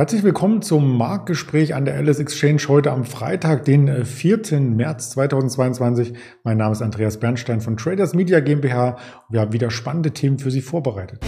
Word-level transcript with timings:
Herzlich 0.00 0.22
willkommen 0.22 0.62
zum 0.62 0.96
Marktgespräch 0.96 1.74
an 1.74 1.84
der 1.84 1.94
Alice 1.96 2.20
Exchange 2.20 2.62
heute 2.68 2.90
am 2.90 3.04
Freitag, 3.04 3.66
den 3.66 4.06
4. 4.06 4.50
Äh, 4.50 4.60
März 4.60 5.10
2022. 5.10 6.14
Mein 6.42 6.56
Name 6.56 6.72
ist 6.72 6.80
Andreas 6.80 7.20
Bernstein 7.20 7.60
von 7.60 7.76
Traders 7.76 8.14
Media 8.14 8.40
GmbH. 8.40 8.96
Wir 9.28 9.40
haben 9.40 9.52
wieder 9.52 9.70
spannende 9.70 10.12
Themen 10.12 10.38
für 10.38 10.50
Sie 10.50 10.62
vorbereitet. 10.62 11.20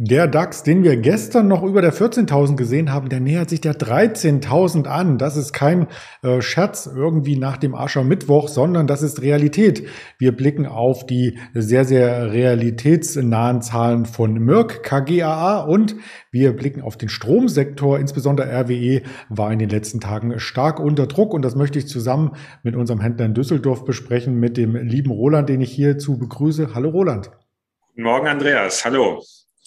Der 0.00 0.28
DAX, 0.28 0.62
den 0.62 0.84
wir 0.84 0.96
gestern 0.96 1.48
noch 1.48 1.64
über 1.64 1.82
der 1.82 1.92
14.000 1.92 2.54
gesehen 2.54 2.92
haben, 2.92 3.08
der 3.08 3.18
nähert 3.18 3.50
sich 3.50 3.60
der 3.60 3.74
13.000 3.74 4.86
an. 4.86 5.18
Das 5.18 5.36
ist 5.36 5.52
kein 5.52 5.88
äh, 6.22 6.40
Scherz 6.40 6.86
irgendwie 6.86 7.36
nach 7.36 7.56
dem 7.56 7.74
Aschermittwoch, 7.74 8.46
sondern 8.46 8.86
das 8.86 9.02
ist 9.02 9.22
Realität. 9.22 9.88
Wir 10.16 10.30
blicken 10.30 10.66
auf 10.66 11.04
die 11.04 11.40
sehr, 11.52 11.84
sehr 11.84 12.30
realitätsnahen 12.30 13.60
Zahlen 13.60 14.06
von 14.06 14.34
Merck, 14.34 14.84
KGAA 14.84 15.62
und 15.62 15.96
wir 16.30 16.54
blicken 16.54 16.80
auf 16.80 16.96
den 16.96 17.08
Stromsektor. 17.08 17.98
Insbesondere 17.98 18.52
RWE 18.52 19.02
war 19.30 19.52
in 19.52 19.58
den 19.58 19.68
letzten 19.68 19.98
Tagen 19.98 20.38
stark 20.38 20.78
unter 20.78 21.08
Druck 21.08 21.34
und 21.34 21.42
das 21.42 21.56
möchte 21.56 21.80
ich 21.80 21.88
zusammen 21.88 22.36
mit 22.62 22.76
unserem 22.76 23.00
Händler 23.00 23.26
in 23.26 23.34
Düsseldorf 23.34 23.84
besprechen, 23.84 24.38
mit 24.38 24.58
dem 24.58 24.76
lieben 24.76 25.10
Roland, 25.10 25.48
den 25.48 25.60
ich 25.60 25.72
hierzu 25.72 26.18
begrüße. 26.18 26.72
Hallo 26.72 26.90
Roland. 26.90 27.32
Guten 27.88 28.02
Morgen, 28.04 28.28
Andreas. 28.28 28.84
Hallo. 28.84 29.20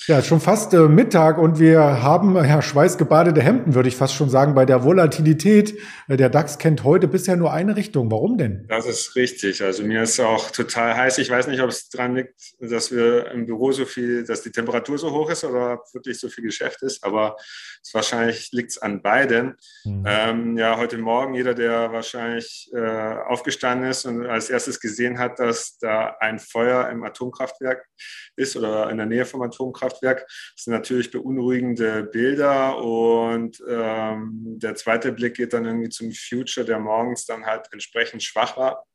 Ja, 0.08 0.24
schon 0.24 0.42
fast 0.42 0.74
äh, 0.74 0.88
Mittag 0.88 1.38
und 1.38 1.60
wir 1.60 1.80
haben 2.02 2.36
ja 2.36 2.62
schweißgebadete 2.64 3.40
Hemden, 3.40 3.76
würde 3.76 3.88
ich 3.88 3.96
fast 3.96 4.16
schon 4.16 4.32
sagen, 4.32 4.56
bei 4.56 4.66
der 4.66 4.84
Volatilität. 4.84 5.78
Äh, 6.08 6.18
der 6.18 6.30
DAX 6.30 6.58
kennt 6.58 6.84
heute 6.84 7.08
bisher 7.08 7.36
nur 7.36 7.54
eine 7.54 7.76
Richtung. 7.76 8.10
Warum 8.10 8.38
denn? 8.40 8.66
Das 8.68 8.88
ist 8.88 9.16
richtig. 9.16 9.64
Also 9.64 9.84
mir 9.84 10.02
ist 10.02 10.20
auch 10.20 10.50
total 10.50 10.96
heiß. 10.96 11.20
Ich 11.20 11.30
weiß 11.30 11.46
nicht, 11.48 11.62
ob 11.62 11.70
es 11.70 11.88
daran 11.90 12.16
liegt, 12.16 12.34
dass 12.60 12.92
wir 12.92 13.30
im 13.30 13.46
Büro 13.46 13.72
so 13.74 13.86
viel, 13.86 14.24
dass 14.26 14.42
die 14.42 14.52
Temperatur 14.52 14.98
so 14.98 15.12
hoch 15.12 15.30
ist 15.30 15.44
oder 15.44 15.84
wirklich 15.94 16.20
so 16.20 16.30
viel 16.30 16.46
Geschäft 16.46 16.82
ist, 16.82 17.04
aber 17.04 17.36
wahrscheinlich 17.94 18.52
liegt 18.52 18.72
es 18.72 18.78
an 18.80 19.04
beiden. 19.04 19.56
Mhm. 19.84 20.04
Ähm, 20.08 20.58
ja, 20.58 20.78
heute 20.78 20.98
Morgen, 20.98 21.36
jeder, 21.36 21.54
der 21.54 21.92
wahrscheinlich 21.92 22.72
äh, 22.74 22.80
aufgestanden 23.28 23.88
ist 23.90 24.06
und 24.06 24.26
als 24.26 24.50
erstes 24.50 24.80
gesehen 24.80 25.20
hat, 25.20 25.38
dass 25.38 25.78
da 25.78 26.16
ein 26.20 26.40
Feuer 26.40 26.90
im 26.90 27.04
Atomkraftwerk 27.04 27.86
ist 28.36 28.56
oder 28.56 28.90
in 28.90 28.98
der 28.98 29.06
Nähe 29.06 29.26
vom 29.26 29.44
Atomkraftwerk. 29.44 29.91
Das 30.02 30.64
sind 30.64 30.74
natürlich 30.74 31.12
beunruhigende 31.12 32.04
Bilder 32.04 32.78
und 32.78 33.62
ähm, 33.68 34.60
der 34.60 34.76
zweite 34.76 35.12
Blick 35.12 35.36
geht 35.36 35.54
dann 35.54 35.66
irgendwie 35.66 35.90
zum 35.90 36.12
Future, 36.12 36.66
der 36.66 36.80
morgens 36.80 37.26
dann 37.26 37.46
halt 37.46 37.68
entsprechend 37.72 38.24
schwach 38.24 38.58
war. 38.58 38.86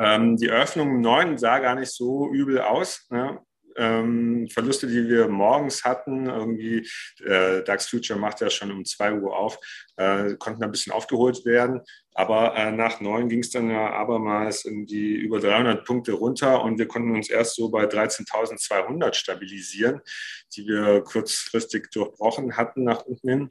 Ähm, 0.00 0.36
die 0.36 0.48
Eröffnung 0.48 0.90
im 0.90 1.00
9 1.00 1.38
sah 1.38 1.58
gar 1.58 1.74
nicht 1.74 1.92
so 1.92 2.30
übel 2.32 2.60
aus. 2.60 3.06
Ne? 3.10 3.40
Ähm, 3.78 4.48
Verluste, 4.50 4.86
die 4.86 5.08
wir 5.08 5.28
morgens 5.28 5.84
hatten, 5.84 6.26
irgendwie, 6.26 6.86
äh, 7.24 7.62
DAX 7.62 7.86
Future 7.86 8.18
macht 8.18 8.40
ja 8.40 8.50
schon 8.50 8.72
um 8.72 8.84
2 8.84 9.14
Uhr 9.14 9.36
auf, 9.36 9.58
äh, 9.96 10.34
konnten 10.34 10.62
ein 10.64 10.70
bisschen 10.70 10.92
aufgeholt 10.92 11.44
werden. 11.44 11.80
Aber 12.14 12.56
äh, 12.56 12.72
nach 12.72 13.00
9 13.00 13.28
ging 13.28 13.40
es 13.40 13.50
dann 13.50 13.70
ja 13.70 13.90
abermals 13.92 14.64
irgendwie 14.64 15.14
über 15.14 15.38
300 15.38 15.84
Punkte 15.84 16.12
runter 16.12 16.62
und 16.62 16.78
wir 16.78 16.88
konnten 16.88 17.14
uns 17.14 17.30
erst 17.30 17.54
so 17.54 17.70
bei 17.70 17.84
13.200 17.84 19.14
stabilisieren, 19.14 20.00
die 20.56 20.66
wir 20.66 21.02
kurzfristig 21.02 21.90
durchbrochen 21.92 22.56
hatten 22.56 22.82
nach 22.82 23.04
unten 23.04 23.28
hin. 23.28 23.50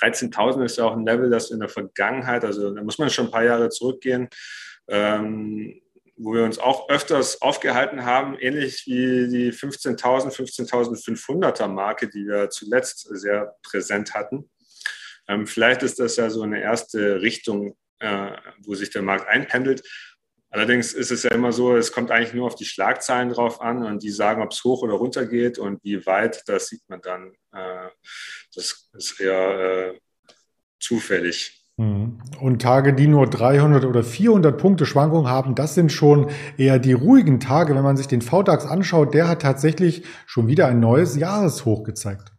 13.000 0.00 0.64
ist 0.64 0.78
ja 0.78 0.84
auch 0.84 0.96
ein 0.96 1.06
Level, 1.06 1.30
das 1.30 1.50
in 1.50 1.60
der 1.60 1.68
Vergangenheit, 1.68 2.44
also 2.44 2.74
da 2.74 2.82
muss 2.82 2.98
man 2.98 3.10
schon 3.10 3.26
ein 3.26 3.30
paar 3.30 3.44
Jahre 3.44 3.68
zurückgehen, 3.68 4.28
ähm, 4.88 5.80
wo 6.16 6.34
wir 6.34 6.44
uns 6.44 6.58
auch 6.58 6.88
öfters 6.88 7.42
aufgehalten 7.42 8.04
haben, 8.04 8.38
ähnlich 8.38 8.86
wie 8.86 9.28
die 9.28 9.52
15.000, 9.52 10.30
15.500er 10.30 11.68
Marke, 11.68 12.08
die 12.08 12.26
wir 12.26 12.50
zuletzt 12.50 13.06
sehr 13.10 13.54
präsent 13.62 14.14
hatten. 14.14 14.50
Ähm, 15.28 15.46
vielleicht 15.46 15.82
ist 15.82 15.98
das 15.98 16.16
ja 16.16 16.30
so 16.30 16.42
eine 16.42 16.60
erste 16.60 17.20
Richtung, 17.20 17.76
äh, 17.98 18.32
wo 18.64 18.74
sich 18.74 18.90
der 18.90 19.02
Markt 19.02 19.28
einpendelt. 19.28 19.82
Allerdings 20.50 20.92
ist 20.94 21.10
es 21.10 21.24
ja 21.24 21.32
immer 21.32 21.52
so, 21.52 21.76
es 21.76 21.92
kommt 21.92 22.10
eigentlich 22.10 22.32
nur 22.32 22.46
auf 22.46 22.54
die 22.54 22.64
Schlagzeilen 22.64 23.30
drauf 23.30 23.60
an 23.60 23.84
und 23.84 24.02
die 24.02 24.10
sagen, 24.10 24.42
ob 24.42 24.52
es 24.52 24.64
hoch 24.64 24.82
oder 24.82 24.94
runter 24.94 25.26
geht 25.26 25.58
und 25.58 25.82
wie 25.82 26.06
weit, 26.06 26.42
das 26.46 26.68
sieht 26.68 26.82
man 26.88 27.02
dann. 27.02 27.32
Äh, 27.52 27.90
das 28.54 28.88
ist 28.94 29.20
eher 29.20 29.90
äh, 29.90 29.98
zufällig. 30.80 31.55
Mhm. 31.78 32.18
Und 32.40 32.62
Tage, 32.62 32.94
die 32.94 33.06
nur 33.06 33.28
300 33.28 33.84
oder 33.84 34.02
400 34.02 34.58
Punkte 34.58 34.86
Schwankungen 34.86 35.28
haben, 35.28 35.54
das 35.54 35.74
sind 35.74 35.92
schon 35.92 36.30
eher 36.56 36.78
die 36.78 36.94
ruhigen 36.94 37.38
Tage. 37.38 37.74
Wenn 37.74 37.82
man 37.82 37.96
sich 37.96 38.08
den 38.08 38.22
VDAX 38.22 38.64
anschaut, 38.64 39.12
der 39.12 39.28
hat 39.28 39.42
tatsächlich 39.42 40.04
schon 40.26 40.48
wieder 40.48 40.68
ein 40.68 40.80
neues 40.80 41.16
Jahreshoch 41.16 41.84
gezeigt. 41.84 42.32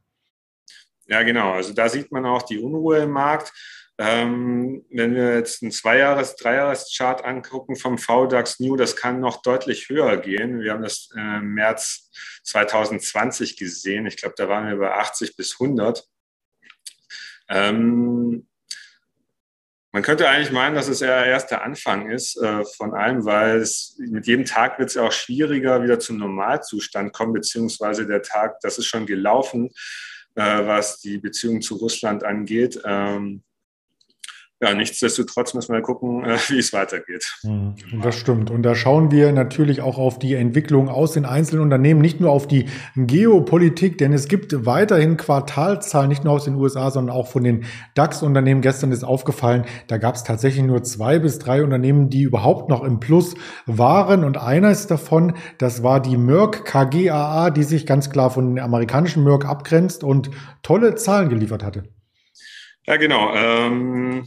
Ja, 1.07 1.21
genau. 1.23 1.53
Also 1.53 1.73
da 1.73 1.87
sieht 1.87 2.11
man 2.11 2.25
auch 2.25 2.41
die 2.41 2.59
Unruhe 2.59 2.99
im 2.99 3.11
Markt. 3.11 3.53
Ähm, 3.99 4.85
wenn 4.91 5.15
wir 5.15 5.35
jetzt 5.35 5.63
einen 5.63 5.71
Zweijahres-, 5.71 6.35
Dreijahres-Chart 6.35 7.23
angucken 7.23 7.75
vom 7.75 7.97
VDAX 7.97 8.59
New, 8.59 8.75
das 8.75 8.95
kann 8.95 9.19
noch 9.19 9.41
deutlich 9.41 9.89
höher 9.89 10.17
gehen. 10.17 10.61
Wir 10.61 10.73
haben 10.73 10.83
das 10.83 11.09
äh, 11.15 11.37
im 11.37 11.53
März 11.53 12.11
2020 12.43 13.57
gesehen. 13.57 14.05
Ich 14.05 14.17
glaube, 14.17 14.35
da 14.37 14.49
waren 14.49 14.67
wir 14.67 14.77
bei 14.77 14.93
80 14.93 15.35
bis 15.35 15.59
100. 15.59 16.03
Ähm, 17.49 18.47
man 19.97 20.03
könnte 20.03 20.29
eigentlich 20.29 20.51
meinen, 20.51 20.75
dass 20.75 20.89
es 20.89 21.01
eher 21.01 21.25
erst 21.25 21.49
der 21.49 21.63
Anfang 21.63 22.11
ist 22.11 22.39
äh, 22.39 22.63
von 22.77 22.93
allem, 22.93 23.25
weil 23.25 23.57
es 23.57 23.95
mit 23.97 24.27
jedem 24.27 24.45
Tag 24.45 24.77
wird 24.77 24.89
es 24.89 24.93
ja 24.93 25.01
auch 25.01 25.11
schwieriger, 25.11 25.81
wieder 25.81 25.97
zum 25.97 26.17
Normalzustand 26.17 27.13
kommen, 27.13 27.33
beziehungsweise 27.33 28.05
der 28.05 28.21
Tag, 28.21 28.59
das 28.61 28.77
ist 28.77 28.85
schon 28.85 29.07
gelaufen, 29.07 29.71
äh, 30.35 30.67
was 30.67 30.99
die 30.99 31.17
Beziehung 31.17 31.63
zu 31.63 31.77
Russland 31.77 32.23
angeht. 32.23 32.79
Ähm, 32.85 33.41
ja, 34.59 34.73
nichtsdestotrotz 34.73 35.53
müssen 35.53 35.73
wir 35.73 35.81
gucken, 35.81 36.23
äh, 36.23 36.37
wie 36.47 36.57
es 36.57 36.73
weitergeht. 36.73 37.31
Hm, 37.41 37.75
das 38.01 38.15
stimmt. 38.15 38.49
Und 38.49 38.63
da 38.63 38.73
schauen 38.73 39.11
wir 39.11 39.31
natürlich 39.31 39.81
auch 39.81 39.99
auf 39.99 40.17
die 40.17 40.33
Entwicklung 40.33 40.89
aus 40.89 41.11
den 41.11 41.25
einzelnen 41.25 41.61
Unternehmen, 41.61 42.01
nicht 42.01 42.19
nur 42.19 42.31
auf 42.31 42.47
die 42.47 42.65
Geopolitik, 42.95 43.99
denn 43.99 44.13
es 44.13 44.27
gibt 44.27 44.65
weiterhin 44.65 45.15
Quartalzahlen, 45.15 46.09
nicht 46.09 46.23
nur 46.23 46.33
aus 46.33 46.45
den 46.45 46.55
USA, 46.55 46.89
sondern 46.89 47.15
auch 47.15 47.27
von 47.27 47.43
den 47.43 47.65
DAX-Unternehmen. 47.93 48.61
Gestern 48.61 48.91
ist 48.91 49.03
aufgefallen, 49.03 49.65
da 49.87 49.97
gab 49.97 50.15
es 50.15 50.23
tatsächlich 50.23 50.65
nur 50.65 50.81
zwei 50.81 51.19
bis 51.19 51.37
drei 51.37 51.63
Unternehmen, 51.63 52.09
die 52.09 52.23
überhaupt 52.23 52.69
noch 52.69 52.83
im 52.83 52.99
Plus 52.99 53.35
waren. 53.67 54.23
Und 54.23 54.37
eines 54.37 54.87
davon, 54.87 55.33
das 55.59 55.83
war 55.83 56.01
die 56.01 56.17
Merck 56.17 56.65
KGAA, 56.65 57.51
die 57.51 57.63
sich 57.63 57.85
ganz 57.85 58.09
klar 58.09 58.31
von 58.31 58.55
den 58.55 58.63
amerikanischen 58.63 59.23
Merck 59.23 59.45
abgrenzt 59.45 60.03
und 60.03 60.31
tolle 60.63 60.95
Zahlen 60.95 61.29
geliefert 61.29 61.63
hatte. 61.63 61.83
Ja, 62.87 62.95
genau. 62.95 63.35
Ähm 63.35 64.25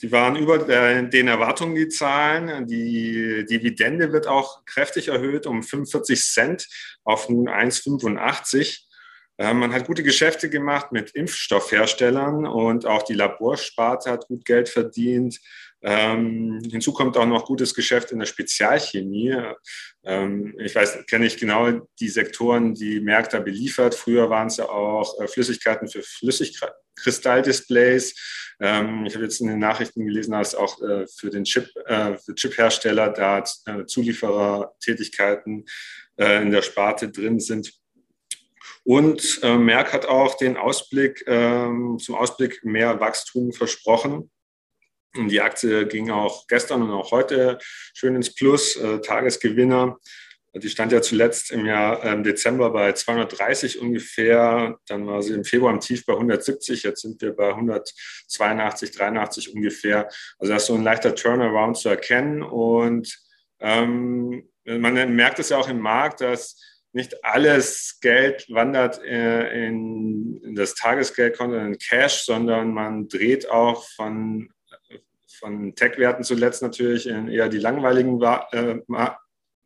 Sie 0.00 0.12
waren 0.12 0.36
über 0.36 0.58
den 0.58 1.26
Erwartungen 1.26 1.74
die 1.74 1.88
Zahlen. 1.88 2.68
Die 2.68 3.44
Dividende 3.50 4.12
wird 4.12 4.28
auch 4.28 4.64
kräftig 4.64 5.08
erhöht 5.08 5.44
um 5.44 5.64
45 5.64 6.24
Cent 6.24 6.68
auf 7.02 7.28
nun 7.28 7.48
1,85. 7.48 8.87
Man 9.40 9.72
hat 9.72 9.86
gute 9.86 10.02
Geschäfte 10.02 10.50
gemacht 10.50 10.90
mit 10.90 11.12
Impfstoffherstellern 11.12 12.44
und 12.44 12.86
auch 12.86 13.04
die 13.04 13.14
Laborsparte 13.14 14.10
hat 14.10 14.26
gut 14.26 14.44
Geld 14.44 14.68
verdient. 14.68 15.38
Ähm, 15.80 16.60
hinzu 16.68 16.92
kommt 16.92 17.16
auch 17.16 17.26
noch 17.26 17.44
gutes 17.44 17.72
Geschäft 17.72 18.10
in 18.10 18.18
der 18.18 18.26
Spezialchemie. 18.26 19.36
Ähm, 20.02 20.56
ich 20.58 20.74
weiß, 20.74 21.06
kenne 21.06 21.26
ich 21.26 21.36
genau 21.36 21.86
die 22.00 22.08
Sektoren, 22.08 22.74
die 22.74 22.98
Märkte 23.00 23.40
beliefert. 23.40 23.94
Früher 23.94 24.28
waren 24.28 24.48
es 24.48 24.56
ja 24.56 24.68
auch 24.68 25.20
äh, 25.20 25.28
Flüssigkeiten 25.28 25.86
für 25.88 26.02
Flüssigkristalldisplays. 26.02 28.56
Ähm, 28.60 29.06
ich 29.06 29.14
habe 29.14 29.22
jetzt 29.24 29.40
in 29.40 29.46
den 29.46 29.60
Nachrichten 29.60 30.04
gelesen, 30.04 30.32
dass 30.32 30.56
auch 30.56 30.82
äh, 30.82 31.06
für 31.06 31.30
den 31.30 31.44
Chip, 31.44 31.68
äh, 31.86 32.16
für 32.16 32.34
Chiphersteller 32.34 33.10
da 33.10 33.44
äh, 33.66 33.86
Zulieferertätigkeiten 33.86 35.64
äh, 36.16 36.42
in 36.42 36.50
der 36.50 36.62
Sparte 36.62 37.08
drin 37.08 37.38
sind. 37.38 37.72
Und 38.88 39.40
äh, 39.42 39.58
Merck 39.58 39.92
hat 39.92 40.06
auch 40.06 40.38
den 40.38 40.56
Ausblick, 40.56 41.22
ähm, 41.26 41.98
zum 41.98 42.14
Ausblick 42.14 42.64
mehr 42.64 42.98
Wachstum 43.00 43.52
versprochen. 43.52 44.30
Und 45.14 45.28
die 45.28 45.42
Aktie 45.42 45.86
ging 45.86 46.10
auch 46.10 46.46
gestern 46.46 46.80
und 46.80 46.90
auch 46.92 47.10
heute 47.10 47.58
schön 47.92 48.16
ins 48.16 48.34
Plus, 48.34 48.76
äh, 48.76 49.02
Tagesgewinner. 49.02 49.98
Die 50.54 50.70
stand 50.70 50.92
ja 50.92 51.02
zuletzt 51.02 51.50
im 51.50 51.66
Jahr 51.66 52.02
äh, 52.02 52.22
Dezember 52.22 52.70
bei 52.70 52.92
230 52.92 53.78
ungefähr. 53.78 54.78
Dann 54.86 55.06
war 55.06 55.22
sie 55.22 55.34
im 55.34 55.44
Februar 55.44 55.74
im 55.74 55.80
Tief 55.80 56.06
bei 56.06 56.14
170. 56.14 56.82
Jetzt 56.82 57.02
sind 57.02 57.20
wir 57.20 57.36
bei 57.36 57.50
182, 57.50 58.92
83 58.92 59.54
ungefähr. 59.54 60.08
Also 60.38 60.54
das 60.54 60.62
ist 60.62 60.68
so 60.68 60.74
ein 60.76 60.82
leichter 60.82 61.14
Turnaround 61.14 61.76
zu 61.76 61.90
erkennen. 61.90 62.42
Und 62.42 63.14
ähm, 63.60 64.48
man 64.64 65.14
merkt 65.14 65.40
es 65.40 65.50
ja 65.50 65.58
auch 65.58 65.68
im 65.68 65.80
Markt, 65.80 66.22
dass 66.22 66.56
nicht 66.92 67.24
alles 67.24 67.98
Geld 68.00 68.46
wandert 68.48 69.02
äh, 69.04 69.66
in, 69.66 70.40
in 70.42 70.54
das 70.54 70.74
Tagesgeldkonto, 70.74 71.56
in 71.56 71.78
Cash, 71.78 72.24
sondern 72.24 72.72
man 72.72 73.08
dreht 73.08 73.50
auch 73.50 73.86
von 73.96 74.48
von 75.38 75.74
Tech-Werten 75.74 76.24
zuletzt 76.24 76.62
natürlich 76.62 77.06
in 77.06 77.28
eher 77.28 77.48
die 77.48 77.58
langweiligen, 77.58 78.20
äh, 78.22 78.80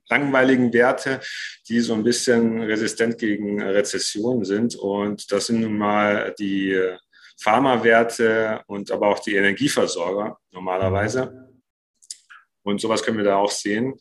langweiligen 0.08 0.72
Werte, 0.72 1.20
die 1.68 1.80
so 1.80 1.94
ein 1.94 2.02
bisschen 2.02 2.62
resistent 2.62 3.18
gegen 3.18 3.62
Rezessionen 3.62 4.44
sind. 4.44 4.76
Und 4.76 5.32
das 5.32 5.46
sind 5.46 5.60
nun 5.60 5.78
mal 5.78 6.34
die 6.38 6.78
Pharmawerte 7.40 8.62
und 8.66 8.90
aber 8.90 9.08
auch 9.08 9.18
die 9.18 9.36
Energieversorger 9.36 10.38
normalerweise. 10.50 11.48
Und 12.62 12.80
sowas 12.80 13.02
können 13.02 13.18
wir 13.18 13.24
da 13.24 13.36
auch 13.36 13.50
sehen 13.50 13.94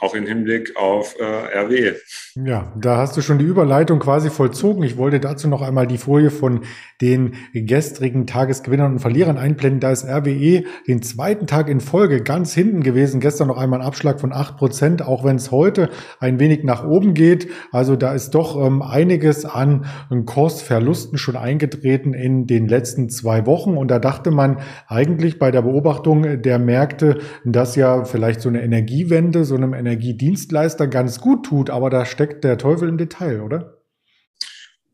auch 0.00 0.14
im 0.14 0.26
Hinblick 0.26 0.76
auf 0.76 1.14
äh, 1.20 1.24
RW. 1.24 1.92
Ja, 2.34 2.72
da 2.76 2.96
hast 2.96 3.16
du 3.16 3.22
schon 3.22 3.38
die 3.38 3.44
Überleitung 3.44 3.98
quasi 3.98 4.30
vollzogen. 4.30 4.82
Ich 4.82 4.96
wollte 4.96 5.20
dazu 5.20 5.48
noch 5.48 5.62
einmal 5.62 5.86
die 5.86 5.98
Folie 5.98 6.30
von 6.30 6.60
den 7.00 7.34
gestrigen 7.52 8.26
Tagesgewinnern 8.26 8.92
und 8.92 8.98
Verlierern 9.00 9.36
einblenden. 9.36 9.80
Da 9.80 9.90
ist 9.90 10.04
RWE 10.04 10.64
den 10.86 11.02
zweiten 11.02 11.46
Tag 11.46 11.68
in 11.68 11.80
Folge 11.80 12.22
ganz 12.22 12.54
hinten 12.54 12.82
gewesen. 12.82 13.20
Gestern 13.20 13.48
noch 13.48 13.58
einmal 13.58 13.80
ein 13.80 13.86
Abschlag 13.86 14.20
von 14.20 14.32
acht 14.32 14.56
Prozent, 14.56 15.02
auch 15.02 15.24
wenn 15.24 15.36
es 15.36 15.50
heute 15.50 15.90
ein 16.18 16.40
wenig 16.40 16.64
nach 16.64 16.84
oben 16.84 17.14
geht. 17.14 17.48
Also 17.72 17.96
da 17.96 18.14
ist 18.14 18.30
doch 18.30 18.56
ähm, 18.64 18.82
einiges 18.82 19.44
an 19.44 19.86
Kursverlusten 20.24 21.18
schon 21.18 21.36
eingetreten 21.36 22.14
in 22.14 22.46
den 22.46 22.68
letzten 22.68 23.10
zwei 23.10 23.44
Wochen. 23.44 23.76
Und 23.76 23.90
da 23.90 23.98
dachte 23.98 24.30
man 24.30 24.58
eigentlich 24.86 25.38
bei 25.38 25.50
der 25.50 25.62
Beobachtung 25.62 26.42
der 26.42 26.58
Märkte, 26.58 27.18
dass 27.44 27.76
ja 27.76 28.04
vielleicht 28.04 28.40
so 28.40 28.48
eine 28.48 28.62
Energiewende, 28.62 29.44
so 29.44 29.56
einem 29.56 29.74
Energiedienstleister 29.90 30.86
ganz 30.86 31.20
gut 31.20 31.46
tut, 31.46 31.70
aber 31.70 31.90
da 31.90 32.06
steckt 32.06 32.44
der 32.44 32.58
Teufel 32.58 32.88
im 32.88 32.98
Detail, 32.98 33.40
oder? 33.40 33.80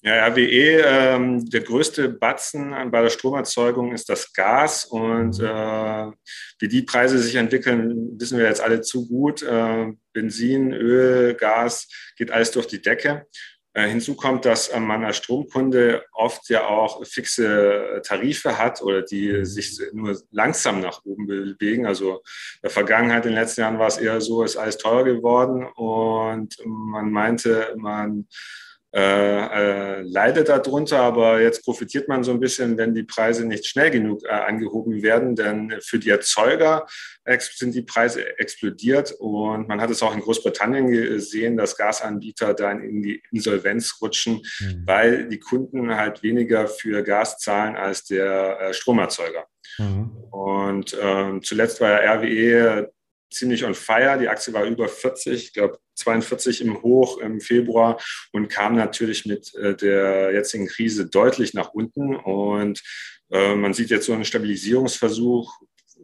Ja, 0.03 0.25
RWE, 0.29 0.83
ähm, 0.87 1.51
der 1.51 1.63
größte 1.63 2.09
Batzen 2.09 2.73
bei 2.93 3.03
der 3.03 3.11
Stromerzeugung 3.11 3.93
ist 3.93 4.09
das 4.09 4.33
Gas 4.33 4.85
und 4.85 5.41
äh, 5.41 6.07
wie 6.61 6.69
die 6.69 6.83
Preise 6.83 7.19
sich 7.19 7.35
entwickeln, 7.35 8.17
wissen 8.17 8.39
wir 8.39 8.47
jetzt 8.47 8.61
alle 8.61 8.83
zu 8.83 9.09
gut. 9.09 9.43
Äh, 9.43 9.93
Benzin, 10.13 10.73
Öl, 10.73 11.35
Gas 11.35 11.89
geht 12.17 12.31
alles 12.31 12.53
durch 12.53 12.69
die 12.69 12.81
Decke. 12.81 13.27
Äh, 13.77 13.89
hinzu 13.89 14.17
kommt, 14.17 14.47
dass 14.47 14.75
man 14.75 15.05
als 15.05 15.19
Stromkunde 15.19 16.03
oft 16.13 16.49
ja 16.49 16.67
auch 16.67 17.05
fixe 17.05 18.01
Tarife 18.03 18.57
hat 18.57 18.81
oder 18.81 19.03
die 19.03 19.45
sich 19.45 19.79
nur 19.93 20.19
langsam 20.31 20.81
nach 20.81 21.05
oben 21.05 21.27
bewegen. 21.27 21.85
Also 21.85 22.13
in 22.13 22.61
der 22.63 22.71
Vergangenheit, 22.71 23.27
in 23.27 23.33
den 23.33 23.39
letzten 23.39 23.61
Jahren 23.61 23.79
war 23.79 23.89
es 23.89 23.99
eher 23.99 24.19
so, 24.23 24.45
ist 24.45 24.57
alles 24.57 24.79
teurer 24.79 25.05
geworden 25.05 25.67
und 25.77 26.57
man 26.65 27.11
meinte, 27.11 27.75
man 27.77 28.27
äh, 28.97 29.99
äh, 29.99 30.01
leidet 30.01 30.49
darunter, 30.49 31.01
aber 31.01 31.43
jetzt 31.43 31.63
profitiert 31.63 32.09
man 32.09 32.25
so 32.25 32.31
ein 32.31 32.41
bisschen, 32.41 32.79
wenn 32.79 32.95
die 32.95 33.03
Preise 33.03 33.45
nicht 33.45 33.67
schnell 33.67 33.91
genug 33.91 34.25
äh, 34.25 34.29
angehoben 34.29 35.03
werden, 35.03 35.37
denn 35.37 35.75
für 35.83 35.99
die 35.99 36.09
Erzeuger 36.09 36.87
sind 37.39 37.75
die 37.75 37.83
Preise 37.83 38.39
explodiert 38.39 39.13
und 39.19 39.69
man 39.69 39.83
hat 39.83 39.91
es 39.91 40.03
auch 40.03 40.15
in 40.15 40.23
Großbritannien 40.23 40.87
gesehen, 40.87 41.59
dass 41.59 41.77
Gasanbieter 41.77 42.55
dann 42.55 42.83
in 42.83 43.03
die 43.03 43.23
Insolvenz 43.33 43.99
rutschen, 44.01 44.41
mhm. 44.61 44.83
weil 44.87 45.29
die 45.29 45.41
Kunden 45.41 45.95
halt 45.95 46.23
weniger 46.23 46.67
für 46.67 47.03
Gas 47.03 47.37
zahlen 47.37 47.77
als 47.77 48.05
der 48.05 48.59
äh, 48.61 48.73
Stromerzeuger. 48.73 49.45
Mhm. 49.77 50.11
Und 50.31 50.97
ähm, 50.99 51.43
zuletzt 51.43 51.83
war 51.83 52.03
ja 52.03 52.15
RWE 52.15 52.91
ziemlich 53.31 53.65
on 53.65 53.75
fire. 53.75 54.19
Die 54.19 54.29
Aktie 54.29 54.53
war 54.53 54.65
über 54.65 54.89
40, 54.89 55.33
ich 55.33 55.53
glaube 55.53 55.79
42 55.95 56.61
im 56.61 56.83
Hoch 56.83 57.19
im 57.19 57.41
Februar 57.41 58.01
und 58.33 58.49
kam 58.49 58.77
natürlich 58.77 59.27
mit 59.27 59.55
äh, 59.55 59.75
der 59.75 60.33
jetzigen 60.33 60.67
Krise 60.67 61.07
deutlich 61.07 61.55
nach 61.55 61.71
unten. 61.71 62.15
Und 62.15 62.83
äh, 63.31 63.55
man 63.55 63.75
sieht 63.75 63.91
jetzt 63.91 64.07
so 64.07 64.13
einen 64.13 64.25
Stabilisierungsversuch 64.25 65.53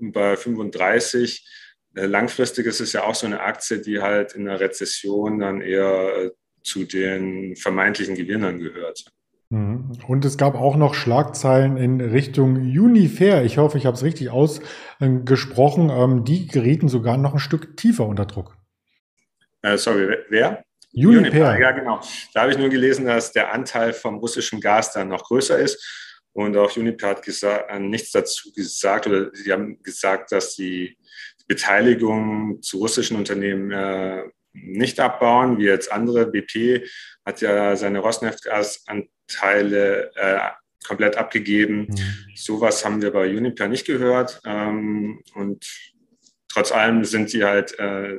bei 0.01 0.37
35. 0.37 1.47
Äh, 1.95 2.07
langfristig 2.07 2.67
ist 2.67 2.81
es 2.81 2.93
ja 2.93 3.05
auch 3.05 3.15
so 3.15 3.27
eine 3.27 3.41
Aktie, 3.41 3.81
die 3.81 4.01
halt 4.01 4.35
in 4.35 4.47
der 4.47 4.61
Rezession 4.61 5.39
dann 5.39 5.61
eher 5.61 6.33
zu 6.63 6.85
den 6.85 7.57
vermeintlichen 7.57 8.15
Gewinnern 8.15 8.59
gehört. 8.59 9.05
Mhm. 9.53 9.93
Und 10.09 10.25
es 10.25 10.39
gab 10.39 10.55
auch 10.55 10.77
noch 10.77 10.95
Schlagzeilen 10.95 11.77
in 11.77 12.01
Richtung 12.01 12.57
Unifair. 12.57 13.45
Ich 13.45 13.59
hoffe, 13.59 13.77
ich 13.77 13.85
habe 13.85 13.95
es 13.95 14.03
richtig 14.03 14.31
ausgesprochen. 14.31 15.91
Ähm, 15.91 16.25
die 16.25 16.47
gerieten 16.47 16.89
sogar 16.89 17.19
noch 17.19 17.35
ein 17.35 17.39
Stück 17.39 17.77
tiefer 17.77 18.07
unter 18.07 18.25
Druck. 18.25 18.57
Äh, 19.61 19.77
sorry, 19.77 20.17
wer? 20.31 20.65
Uniper. 20.95 21.19
Uniper. 21.19 21.61
Ja, 21.61 21.73
genau. 21.73 22.01
Da 22.33 22.43
habe 22.43 22.53
ich 22.53 22.59
nur 22.59 22.71
gelesen, 22.71 23.05
dass 23.05 23.33
der 23.33 23.53
Anteil 23.53 23.93
vom 23.93 24.17
russischen 24.17 24.59
Gas 24.59 24.95
dann 24.95 25.09
noch 25.09 25.25
größer 25.25 25.59
ist. 25.59 26.19
Und 26.33 26.57
auch 26.57 26.75
Uniper 26.75 27.09
hat 27.09 27.23
gesagt, 27.23 27.71
äh, 27.71 27.79
nichts 27.79 28.11
dazu 28.11 28.51
gesagt 28.55 29.07
oder 29.07 29.35
sie 29.35 29.53
haben 29.53 29.83
gesagt, 29.83 30.33
dass 30.33 30.57
die 30.57 30.97
Beteiligung 31.47 32.63
zu 32.63 32.79
russischen 32.79 33.19
Unternehmen 33.19 33.71
äh, 33.71 34.23
nicht 34.53 35.01
abbauen, 35.01 35.59
wie 35.59 35.65
jetzt 35.65 35.91
andere. 35.93 36.27
BP 36.27 36.87
hat 37.25 37.41
ja 37.41 37.75
seine 37.77 38.01
Rosneft-Gasanteile 38.01 40.11
äh, 40.15 40.41
komplett 40.87 41.17
abgegeben. 41.17 41.87
Mhm. 41.89 42.35
Sowas 42.35 42.85
haben 42.85 43.01
wir 43.03 43.13
bei 43.13 43.29
Uniper 43.29 43.69
nicht 43.69 43.87
gehört. 43.87 44.41
Ähm, 44.45 45.23
und 45.35 45.65
trotz 46.49 46.73
allem 46.73 47.05
sind 47.05 47.31
sie 47.31 47.45
halt 47.45 47.79
äh, 47.79 48.19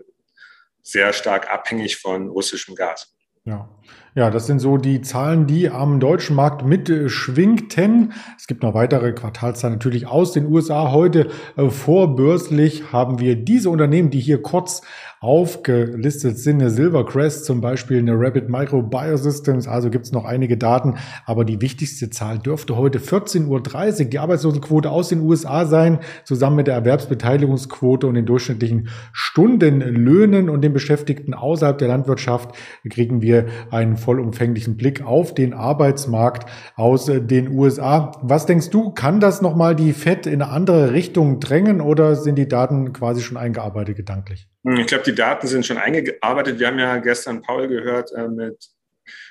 sehr 0.81 1.12
stark 1.13 1.51
abhängig 1.51 1.97
von 1.97 2.30
russischem 2.30 2.75
Gas. 2.75 3.13
Ja. 3.45 3.69
Ja, 4.15 4.30
das 4.30 4.45
sind 4.45 4.60
so 4.60 4.77
die 4.77 5.01
Zahlen, 5.01 5.48
die 5.48 5.71
am 5.71 6.00
deutschen 6.00 6.36
Markt 6.36 6.63
mitschwingten. 6.63 8.13
Es 8.38 8.45
gibt 8.45 8.62
noch 8.62 8.75
weitere 8.75 9.12
Quartalzahlen 9.12 9.77
natürlich 9.77 10.06
aus 10.06 10.33
den 10.33 10.45
USA. 10.45 10.92
Heute 10.92 11.30
äh, 11.57 11.71
vorbörslich 11.71 12.94
haben 12.94 13.19
wir 13.19 13.36
diese 13.36 13.71
Unternehmen, 13.71 14.12
die 14.12 14.19
hier 14.19 14.44
kurz 14.44 14.83
aufgelistet 15.19 16.38
sind. 16.38 16.62
Eine 16.62 16.69
Silvercrest 16.69 17.45
zum 17.45 17.60
Beispiel, 17.60 17.98
eine 17.98 18.13
Rapid 18.13 18.50
Micro 18.50 18.83
Biosystems. 18.83 19.68
Also 19.68 19.89
gibt 19.89 20.06
es 20.06 20.12
noch 20.12 20.25
einige 20.25 20.57
Daten. 20.57 20.95
Aber 21.25 21.44
die 21.44 21.60
wichtigste 21.62 22.12
Zahl 22.12 22.38
dürfte 22.38 22.75
heute 22.77 23.00
14.30 23.00 23.48
Uhr 23.48 24.10
die 24.10 24.19
Arbeitslosenquote 24.19 24.92
aus 24.92 25.10
den 25.10 25.21
USA 25.21 25.65
sein, 25.65 26.00
zusammen 26.24 26.57
mit 26.57 26.68
der 26.68 26.75
Erwerbsbeteiligungsquote 26.75 28.06
und 28.06 28.13
den 28.13 28.27
durchschnittlichen 28.27 28.89
Stundenlöhnen 29.12 30.50
und 30.51 30.62
den 30.62 30.74
Beschäftigten 30.74 31.33
außerhalb 31.33 31.80
der 31.80 31.88
Landwirtschaft 31.88 32.51
kriegen 32.88 33.24
wir 33.24 33.48
einen 33.71 33.95
vollumfänglichen 34.03 34.77
Blick 34.77 35.01
auf 35.01 35.33
den 35.33 35.53
Arbeitsmarkt 35.53 36.50
aus 36.75 37.05
den 37.05 37.50
USA. 37.50 38.12
Was 38.22 38.45
denkst 38.45 38.69
du, 38.69 38.91
kann 38.91 39.19
das 39.19 39.41
nochmal 39.41 39.75
die 39.75 39.93
FED 39.93 40.27
in 40.27 40.41
eine 40.41 40.51
andere 40.51 40.93
Richtung 40.93 41.39
drängen 41.39 41.81
oder 41.81 42.15
sind 42.15 42.36
die 42.36 42.48
Daten 42.48 42.93
quasi 42.93 43.22
schon 43.22 43.38
eingearbeitet 43.38 43.95
gedanklich? 43.95 44.48
Hm, 44.65 44.77
ich 44.77 44.88
glaube, 44.88 45.03
die 45.03 45.15
Daten 45.15 45.48
sind 45.48 45.65
schon 45.65 45.77
eingearbeitet. 45.77 46.60
Wir 46.60 46.67
haben 46.67 46.79
ja 46.79 46.98
gestern 46.98 47.41
Paul 47.41 47.67
gehört 47.67 48.12
äh, 48.13 48.27
mit 48.27 48.69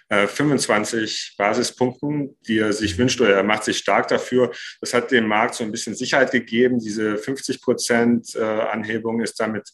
äh, 0.08 0.26
25 0.26 1.36
Basispunkten, 1.38 2.36
die 2.46 2.58
er 2.58 2.72
sich 2.72 2.98
wünscht 2.98 3.20
oder 3.20 3.34
er 3.34 3.42
macht 3.42 3.64
sich 3.64 3.78
stark 3.78 4.08
dafür. 4.08 4.52
Das 4.80 4.92
hat 4.92 5.10
dem 5.10 5.26
Markt 5.26 5.54
so 5.54 5.64
ein 5.64 5.72
bisschen 5.72 5.94
Sicherheit 5.94 6.30
gegeben. 6.30 6.78
Diese 6.78 7.16
50 7.16 7.62
Prozent 7.62 8.34
äh, 8.34 8.42
Anhebung 8.42 9.22
ist 9.22 9.40
damit 9.40 9.70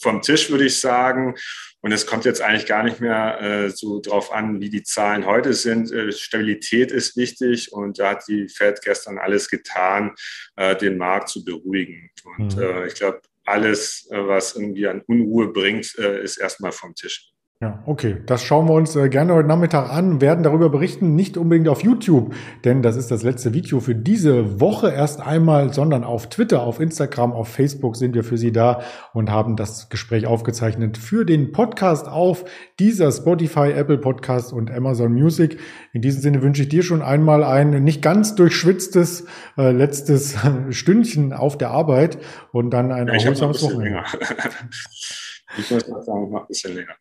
vom 0.00 0.22
Tisch, 0.22 0.50
würde 0.50 0.66
ich 0.66 0.80
sagen. 0.80 1.34
Und 1.82 1.92
es 1.92 2.06
kommt 2.06 2.24
jetzt 2.26 2.42
eigentlich 2.42 2.66
gar 2.66 2.82
nicht 2.82 3.00
mehr 3.00 3.40
äh, 3.40 3.70
so 3.70 4.00
drauf 4.00 4.32
an, 4.32 4.60
wie 4.60 4.68
die 4.68 4.82
Zahlen 4.82 5.24
heute 5.24 5.54
sind. 5.54 5.90
Äh, 5.90 6.12
Stabilität 6.12 6.92
ist 6.92 7.16
wichtig 7.16 7.72
und 7.72 7.98
da 7.98 8.10
hat 8.10 8.24
die 8.28 8.48
Fed 8.48 8.82
gestern 8.82 9.18
alles 9.18 9.48
getan, 9.48 10.14
äh, 10.56 10.76
den 10.76 10.98
Markt 10.98 11.30
zu 11.30 11.44
beruhigen. 11.44 12.10
Und 12.36 12.56
mhm. 12.56 12.62
Äh, 12.62 12.86
ich 12.86 12.94
glaube, 12.94 13.22
alles, 13.44 14.06
äh, 14.10 14.26
was 14.26 14.56
irgendwie 14.56 14.86
an 14.86 15.02
Unruhe 15.06 15.48
bringt, 15.48 15.98
äh, 15.98 16.22
ist 16.22 16.36
erstmal 16.36 16.72
vom 16.72 16.94
Tisch. 16.94 17.32
Ja, 17.62 17.82
okay. 17.84 18.16
Das 18.24 18.42
schauen 18.42 18.68
wir 18.68 18.72
uns 18.72 18.96
äh, 18.96 19.10
gerne 19.10 19.34
heute 19.34 19.46
Nachmittag 19.46 19.90
an, 19.90 20.22
werden 20.22 20.42
darüber 20.42 20.70
berichten, 20.70 21.14
nicht 21.14 21.36
unbedingt 21.36 21.68
auf 21.68 21.82
YouTube, 21.82 22.32
denn 22.64 22.80
das 22.80 22.96
ist 22.96 23.10
das 23.10 23.22
letzte 23.22 23.52
Video 23.52 23.80
für 23.80 23.94
diese 23.94 24.60
Woche 24.60 24.90
erst 24.90 25.20
einmal, 25.20 25.70
sondern 25.74 26.02
auf 26.02 26.30
Twitter, 26.30 26.62
auf 26.62 26.80
Instagram, 26.80 27.32
auf 27.32 27.48
Facebook 27.48 27.96
sind 27.96 28.14
wir 28.14 28.24
für 28.24 28.38
Sie 28.38 28.50
da 28.50 28.80
und 29.12 29.30
haben 29.30 29.56
das 29.56 29.90
Gespräch 29.90 30.24
aufgezeichnet 30.24 30.96
für 30.96 31.26
den 31.26 31.52
Podcast 31.52 32.08
auf 32.08 32.46
dieser 32.78 33.12
Spotify, 33.12 33.72
Apple 33.72 33.98
Podcast 33.98 34.54
und 34.54 34.70
Amazon 34.70 35.12
Music. 35.12 35.58
In 35.92 36.00
diesem 36.00 36.22
Sinne 36.22 36.40
wünsche 36.40 36.62
ich 36.62 36.70
dir 36.70 36.82
schon 36.82 37.02
einmal 37.02 37.44
ein 37.44 37.84
nicht 37.84 38.00
ganz 38.00 38.36
durchschwitztes 38.36 39.26
äh, 39.58 39.70
letztes 39.70 40.34
Stündchen 40.70 41.34
auf 41.34 41.58
der 41.58 41.72
Arbeit 41.72 42.16
und 42.52 42.70
dann 42.70 42.90
ein 42.90 43.08
ja, 43.08 43.12
erholsames 43.16 43.62
Wochenende. 43.62 44.02
Ich 45.58 45.70
muss 45.70 45.88
mal 45.88 46.02
sagen, 46.02 46.30
noch 46.30 46.42
ein 46.42 46.46
bisschen 46.46 46.74
länger. 46.74 46.94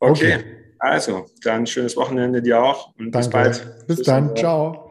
Okay, 0.00 0.36
okay. 0.36 0.44
also 0.78 1.26
dann 1.42 1.66
schönes 1.66 1.96
Wochenende 1.96 2.42
dir 2.42 2.62
auch 2.62 2.94
und 2.98 3.12
Danke. 3.12 3.18
bis 3.18 3.30
bald. 3.30 3.86
Bis, 3.86 3.96
bis 3.96 4.06
dann. 4.06 4.36
Ciao. 4.36 4.85